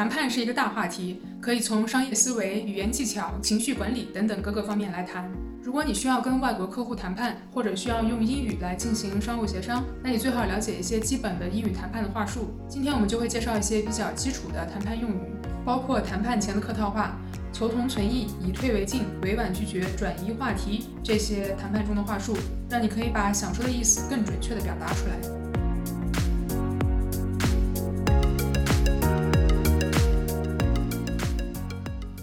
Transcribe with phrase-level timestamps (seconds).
[0.00, 5.30] 谈判是一个大话题，可以从商业思维、语言技巧、情绪管理等等各个方面来谈。
[5.62, 12.48] 如果你需要跟外国客户谈判，或者需要用英语来进行商务协商，那你最好了解一些基本的英语谈判的话术。
[12.66, 15.20] 今天我们就会介绍一些比较基础的谈判用语，
[15.66, 17.18] 包括谈判前的客套话、
[17.52, 22.34] 求同存异、以退为进、委婉拒绝、转移话题这些谈判中的话术，
[22.70, 25.39] 让你可以把想说的意思更准确地表达出来。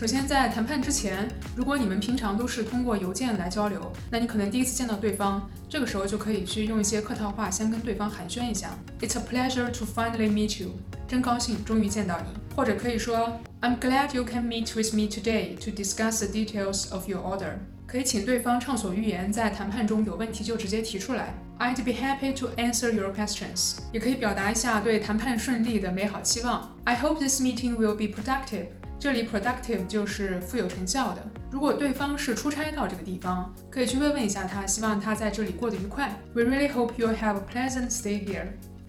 [0.00, 8.70] 首先，在谈判之前，如果你们平常都是通过邮件来交流，那你可能第一次见到对方，这个时候就可以去用一些客套话，先跟对方寒暄一下。
[9.02, 10.70] It's a pleasure to finally meet you，
[11.06, 12.28] 真高兴终于见到你。
[12.56, 17.58] 或者可以说，I'm glad you can meet with me today to discuss the details of your order。
[17.86, 21.34] 可以请对方畅所欲言，在谈判中有问题就直接提出来。
[21.58, 23.80] I'd be happy to answer your questions。
[23.92, 26.74] 也可以表达一下对谈判顺利的美好期望。
[26.84, 28.68] I hope this meeting will be productive。
[29.00, 31.26] 这里 productive 就是富有成效的。
[31.50, 36.14] 如果对方是出差到这个地方，可以去慰问一下他，希望他在这里过得愉快。
[36.34, 38.48] We really hope you have a pleasant stay here。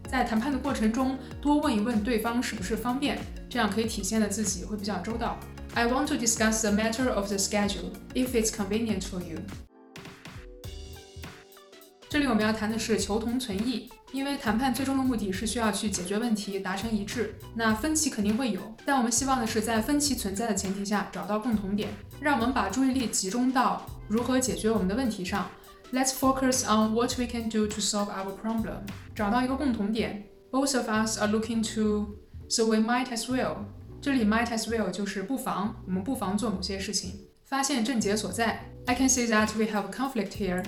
[0.10, 5.40] 在谈判的过程中，多问一问对方是不是方便，这样可以体现的自己会比较周到。
[5.76, 9.40] I want to discuss the matter of the schedule if it's convenient for you。
[12.10, 13.90] 这里我们要谈的是求同存异。
[14.12, 17.34] 因为谈判最终的目的是需要去解决问题，达成一致。
[17.56, 21.90] 那分歧肯定会有，但我们希望的是在分歧存在的前提下找到共同点。
[22.20, 25.50] 让我们把注意力集中到如何解决我们的问题上。
[25.94, 28.82] Let's focus on what we can do to solve our problem。
[29.16, 30.26] 找到一个共同点。
[30.52, 32.18] Both of us are looking to,
[32.50, 33.56] so we might as well。
[34.02, 37.28] 这里 might as well 就是不妨，我们不妨做某些事情。
[37.46, 38.66] 发现症结所在。
[38.86, 40.64] I can see that we have conflict here.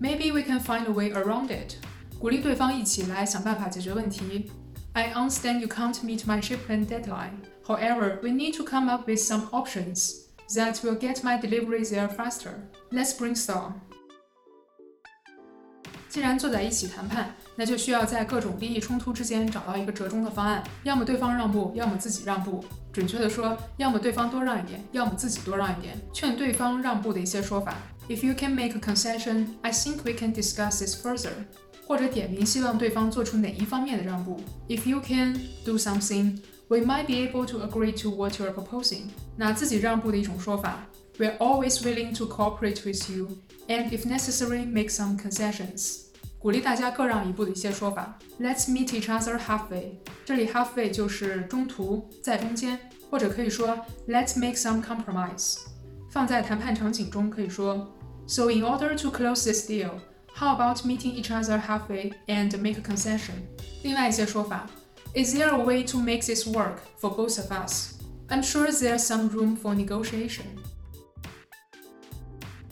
[0.00, 1.74] Maybe we can find a way around it.
[2.23, 4.51] 鼓励对方一起来想办法解决问题。
[4.93, 7.41] I understand you can't meet my shipment deadline.
[7.65, 10.25] However, we need to come up with some options
[10.55, 12.53] that will get my delivery there faster.
[12.91, 13.73] Let's brainstorm.
[16.09, 20.63] 既然坐在一起谈判，那就需要在各种利益冲突之间找到一个折中的方案。
[20.83, 22.65] 要么对方让步，要么自己让步。
[22.91, 25.95] 准确的说，要么对方多让一点，要么自己多让一点。
[26.11, 27.75] 劝对方让步的一些说法：
[28.09, 31.29] If you can make a concession, I think we can discuss this further.
[31.87, 34.39] 或者点名希望对方做出哪一方面的让步。
[34.67, 39.09] If you can do something, we might be able to agree to what you are proposing。
[39.35, 40.87] 那自己让步的一种说法，
[41.17, 43.29] We're always willing to cooperate with you,
[43.67, 46.05] and if necessary, make some concessions。
[46.37, 48.17] 鼓励大家各让一步的一些说法。
[48.39, 49.95] Let's meet each other halfway。
[50.23, 53.67] 这里 halfway 就是中途，在中间，或者可以说
[54.07, 55.57] Let's make some compromise。
[56.11, 57.93] 放在谈判场景中可以说，
[58.25, 59.91] So in order to close this deal。
[60.35, 63.35] how about meeting each other halfway and make a concession?
[63.83, 64.67] 另外一些说法，
[65.13, 67.95] Is there a way to make this work for both of us?
[68.29, 70.45] I'm sure there's some room for negotiation.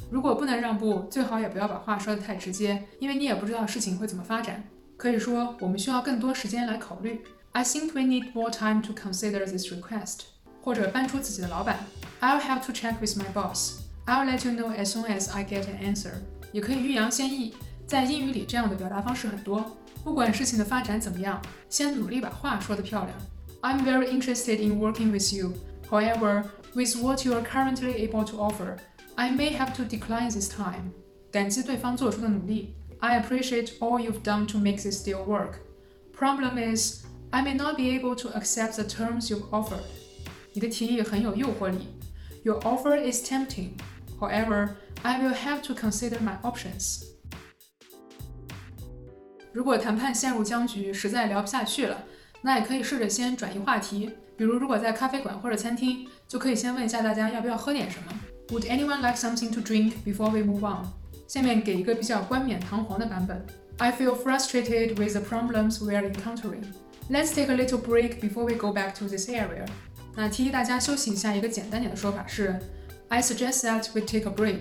[0.09, 4.63] 如果不能让步，最好也不要把话说得太直接，因为你也不知道事情会怎么发展。
[4.95, 7.21] 可以说，我们需要更多时间来考虑。
[7.51, 10.21] I think we need more time to consider this request.
[10.61, 11.79] 或者搬出自己的老板，
[12.21, 13.79] I'll have to check with my boss.
[14.05, 16.13] I'll let you know as soon as I get an answer.
[16.51, 17.53] 也可以欲扬先抑，
[17.85, 19.77] 在英语里这样的表达方式很多。
[20.03, 23.17] 不管事情的发展怎么样，先努力把话说得漂亮。
[23.61, 25.53] I'm very interested in working with you.
[25.89, 26.43] However,
[26.73, 28.77] with what you are currently able to offer,
[29.15, 30.91] I may have to decline this time.
[31.31, 32.75] 感激对方做出的努力。
[32.99, 35.55] I appreciate all you've done to make this deal work.
[36.17, 39.83] Problem is, I may not be able to accept the terms you've offered.
[40.53, 41.89] 你的提议很有诱惑力。
[42.43, 43.71] Your offer is tempting.
[44.21, 44.69] However,
[45.03, 47.03] I will have to consider my options.
[49.53, 52.03] 如果谈判陷入僵局，实在聊不下去了，
[52.41, 54.11] 那也可以试着先转移话题。
[54.37, 58.13] 比如，如果在咖啡馆或者餐厅，就可以先问一下大家要不要喝点什么。
[58.49, 60.85] Would anyone like something to drink before we move on？
[61.27, 63.45] 下面给一个比较冠冕堂皇的版本。
[63.77, 66.63] I feel frustrated with the problems we are encountering.
[67.09, 69.65] Let's take a little break before we go back to this area.
[70.15, 72.59] 那提议大家休息一下，一个简单点的说法是
[73.12, 74.60] I suggest that we take a break.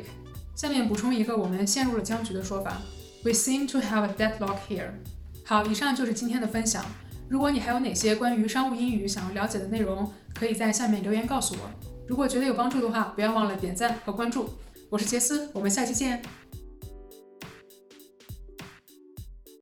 [0.57, 2.81] 下面补充一个我们陷入了僵局的说法
[3.24, 4.89] ：We seem to have a deadlock here。
[5.45, 6.83] 好，以上就是今天的分享。
[7.30, 11.71] 如果你还有哪些关于商务英语想要了解的内容，可以在下面留言告诉我。
[12.09, 14.50] 如果觉得有帮助的话，不要忘了点赞和关注。
[14.89, 16.21] 我是杰斯，我们下期见。